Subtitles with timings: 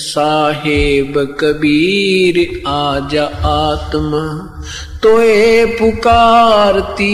[0.00, 4.24] साहेब कबीर आजा आत्मा
[5.02, 7.10] तोए पुकारती।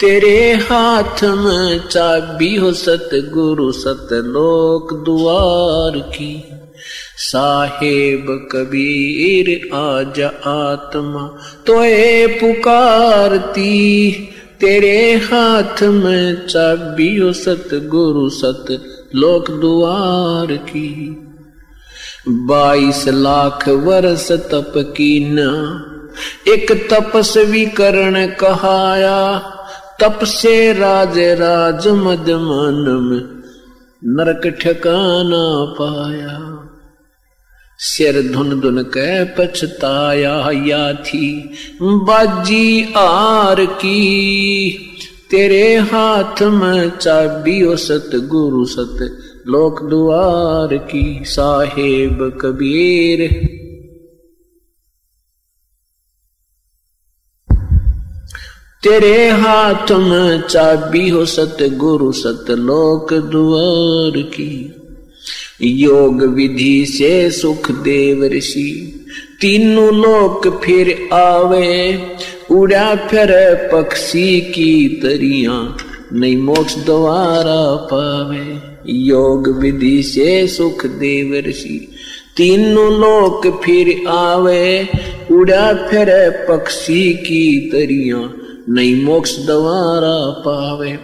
[0.00, 6.44] तेरे हाथ में चाबी हो सतगुरु सतलोक द्वार की।
[7.18, 14.10] साहेब कबीर आज आत्मा तोए पुकारती।
[14.60, 18.66] तेरे हाथ में चाबी हो सतगुरु सत
[19.14, 21.25] लोक द्वार की।
[22.28, 25.38] बाईस लाख वर्ष तप न
[26.48, 29.38] एक तपस्वी करण कहाया
[30.00, 32.26] तप से राज राज मद
[34.04, 35.44] नरक ठिकाना
[35.80, 36.52] पाया।
[37.78, 44.02] सिर धुन धुन कह पछताया, या थी बाजी आर की।
[45.30, 49.18] तेरे हाथ में चाबी ओ सत गुरु सत
[49.48, 53.30] लोक द्वार की साहेब कबीर।
[58.82, 64.74] तेरे हाथ में चाबी हो सत गुरु सत लोक द्वार की।
[65.62, 69.04] योग विधि से सुख देव ऋषि,
[69.40, 72.02] तीनों लोक फिर आवे।
[72.50, 75.76] उड़ा फिर पक्षी की तरिया।
[76.12, 81.92] नहीं मोक्ष द्वारा पावे। योग विधि से सुख देव ऋषि।
[82.36, 84.88] तीनों लोक फिर आवे,
[85.32, 88.34] उड़ा फिर पक्षी की तरिया।
[88.68, 90.98] नहीं मोक्ष द्वारा पावे।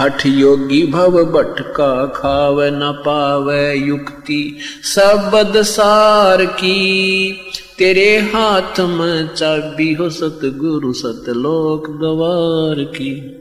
[0.00, 7.32] हठ योगी भव भटका खावे, न पावे युक्ति। सबद सार की,
[7.78, 13.36] तेरे हाथ में चाबी हो सतगुरु सतलोक गवार की।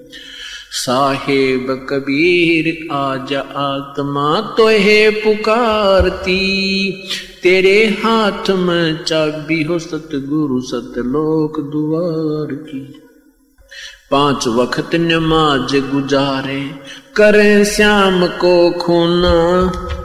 [0.72, 6.38] साहेब कबीर आज आत्मा तो है पुकारती।
[7.44, 13.02] तेरे हाथ में चाबी हो सतगुरु सतलोक द्वार की
[14.12, 16.72] पाँच वक्त नमाज़ गुजारे,
[17.16, 19.36] करें श्याम को खूना।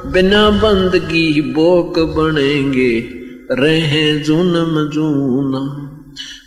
[0.06, 3.00] बिना बंदगी बोक बनेंगे,
[3.50, 5.90] रहे जूनम जूना।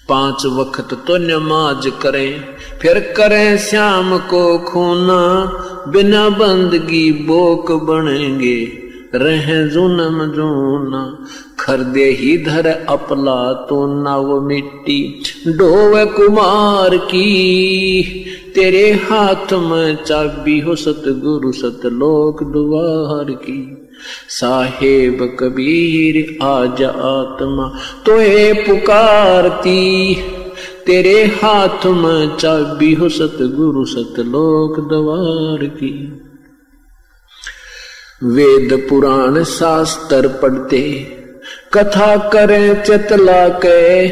[0.09, 2.44] पाँच वक्त तो नमाज़ करें,
[2.81, 5.22] फिर करें श्याम को खोना,
[5.88, 8.57] बिना बंदगी बोक बनेंगे,
[9.16, 11.01] रहे जूनम जूना,
[11.59, 15.01] खरदे ही धर अपला तो नव मिट्टी,
[15.47, 17.25] डोव कुमार की।
[18.57, 23.90] तेरे हाथ में चाबी हो सतगुरु सतलोक द्वार की।
[24.29, 30.16] साहेब कबीर, आज आत्मा तोहे पुकारती।
[30.85, 36.22] तेरे हाथ में चाबी हो सतगुरु सतलोक द्वार की।
[38.24, 41.07] वेद पुराण शास्त्र पढ़ते,
[41.74, 44.07] कथा करें चतला के।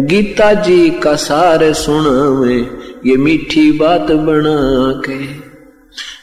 [0.00, 5.44] गीता जी का सार सुनावे ये मीठी बात बना के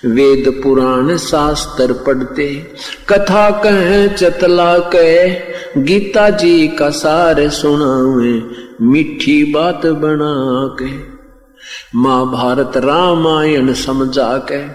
[0.09, 2.73] वेद पुराण शास्त्र पढ़ते,
[3.09, 5.29] कथा कहें, चतला के
[5.81, 8.43] गीता जी का सार सुनावे,
[8.81, 11.11] मीठी बात बना के।
[11.95, 14.67] महाभारत रामायण समझा के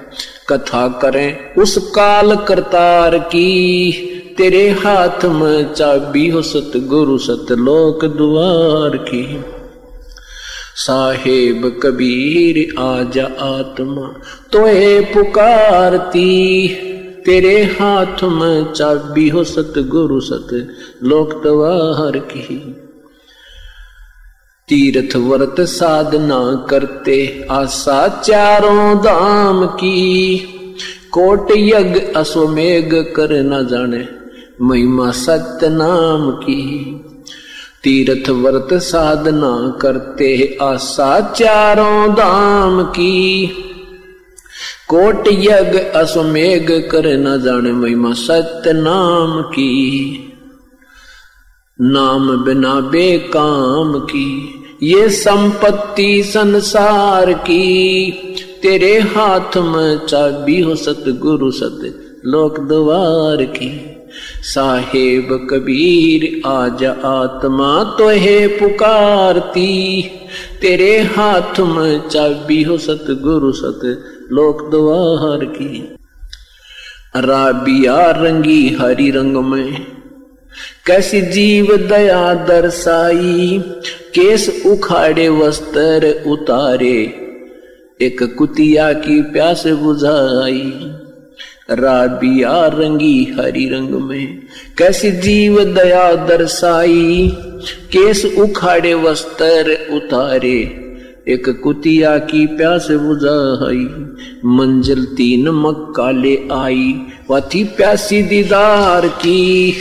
[0.49, 3.93] कथा करें, उस काल करतार की,
[4.39, 9.56] तेरे हाथ में चाबी हो सतगुरु सतलोक द्वार की।
[10.76, 14.20] साहेब कबीर आजा आत्मा
[14.53, 16.69] तोहे पुकारती।
[17.25, 20.69] तेरे हाथ में चाबी हो सतगुरु सत,
[21.04, 22.76] लोक द्वार की।
[24.69, 30.36] तीर्थ व्रत साधना करते आशा चारों दाम की।
[31.10, 34.09] कोट यज्ञ अश्वमेघ कर न जाने,
[34.62, 36.66] महिमा सत्य नाम की।
[37.86, 43.47] तीर्थ व्रत साधना करते आशा चारों दाम की।
[44.88, 50.12] कोट यज्ञ अश्वमेघ कर न जाने महिमा सत्य नाम की।
[51.80, 58.10] नाम बिना बेकाम की, ये संपत्ति संसार की।
[58.62, 61.80] तेरे हाथ में चाबी हो सतगुरु सत
[62.27, 63.96] लोक द्वार की।
[64.42, 70.03] साहेब कबीर, आज आत्मा तो है पुकारती।
[70.60, 73.80] तेरे हाथ में चाबी हो सतगुरु सत,
[74.33, 75.97] लोक द्वार की।
[77.16, 79.86] राबिया रंगी हरी रंग में,
[80.86, 83.63] कैसी जीव दया दर्शाई।
[84.15, 86.98] केस उखाड़े वस्त्र उतारे,
[88.01, 90.72] एक कुतिया की प्यास बुझाई।
[91.71, 94.39] राबिया रंगी हरी रंग में।
[94.78, 97.33] कैसी जीव दया दर्शाई
[97.92, 100.59] केस उखाड़े वस्त्र उतारे।
[101.28, 103.84] एक कुतिया की प्यास बुझाई,
[104.45, 106.95] मंजिल तीन मक्का ले आई
[107.30, 109.74] वथी प्यासी दीदार की,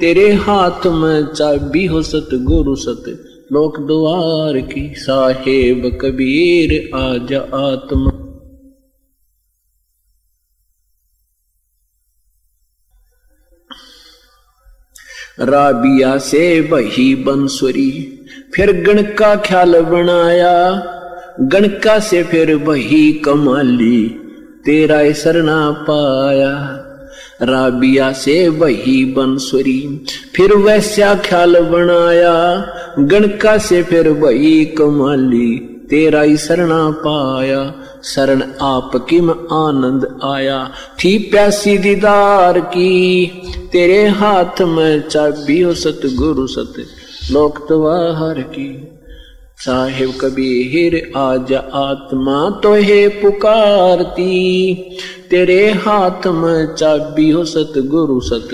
[0.00, 7.40] तेरे हाथ में चाबी हो सत गुरु सत। लोक द्वार की साहेब कबीर आजा
[7.72, 8.11] आत्मा
[15.40, 20.86] राबिया से बही बंसुरी, फिर गण का ख्याल बनाया।
[21.40, 24.06] गणका से फिर बही कमाली,
[24.64, 26.78] तेरा सरना पाया।
[27.42, 30.04] राबिया से वही बंसुरी,
[30.36, 32.66] फिर वैसा ख्याल बनाया।
[32.98, 37.74] गणका से फिर वही कमाली तेरा ही शरणा पाया,
[38.04, 40.70] शरण आप किम आनंद आया?
[41.04, 43.26] थी प्यासी दीदार की,
[43.72, 46.72] तेरे हाथ में चाबी हो सत गुरु सत
[47.30, 48.88] लोक तवाहर की।
[49.58, 54.74] साहिब कबीर आज आत्मा तो है पुकारती,
[55.30, 58.48] तेरे हाथ में चाबी हो सत गुरु सत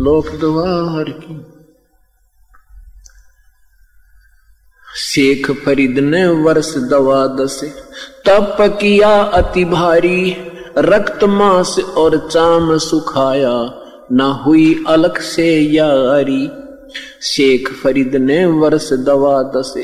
[0.00, 1.53] लोक द्वार की।
[4.96, 7.60] शेख फरीद ने वर्ष दवा दस।
[8.26, 10.36] तप किया अति भारी,
[10.78, 13.82] रक्त मांस और चाम सुखाया।
[14.12, 16.50] ना हुई अलग से यारी।
[17.22, 19.74] शेख फरीद ने वर्ष दवा दस।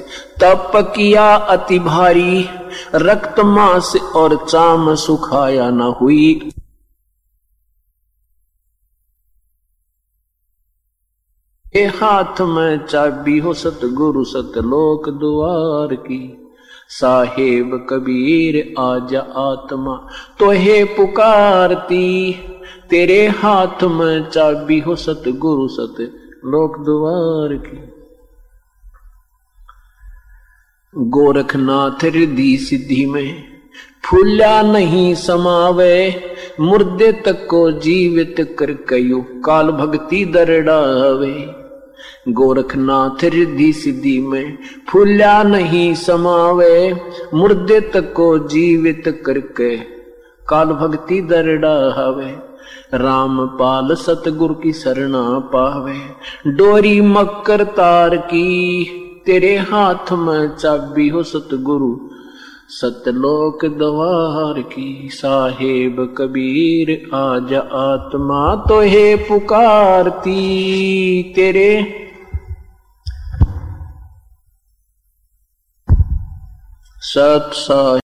[0.41, 2.49] तप किया अति भारी,
[2.95, 6.51] रक्त मांस और चाम सुखाया। न हुई
[11.77, 16.49] ए हाथ में चाबी हो सत गुरु सत लोक द्वार की।
[16.89, 20.09] साहेब कबीर, आजा आत्मा
[20.39, 22.33] तो हे पुकारती।
[22.91, 26.01] तेरे हाथ में चाबी हो सत गुरु सत
[26.45, 27.79] लोक द्वार की।
[30.95, 33.45] गोरखनाथ रिद्धि सिद्धि में
[34.05, 36.21] फूल्या नहीं समावे।
[36.61, 41.60] मुर्दे तक को जीवित कर कयो, काल भक्ति दरडावे
[42.29, 44.59] गोरखनाथ रिद्धि सिद्धि में
[44.89, 47.01] फूल्या नहीं समावे
[47.35, 49.77] मुर्दे तक को जीवित करके
[50.49, 52.51] काल भक्ति दरडावे
[52.95, 55.99] राम पाल सतगुरु की शरणा पावे।
[56.51, 58.85] डोरी मकर तार की,
[59.27, 62.10] तेरे हाथ में चाबी हो सतगुरु।
[62.71, 70.33] सतलोक द्वार की साहेब कबीर आज आत्मा तो हे पुकारती
[71.37, 71.97] तेरे।
[77.03, 77.97] सत सा